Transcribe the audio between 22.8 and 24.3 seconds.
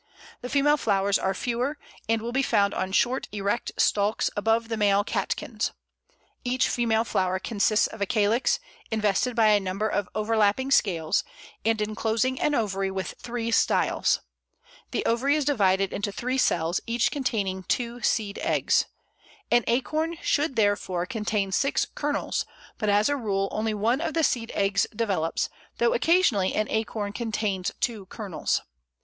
as a rule, only one of the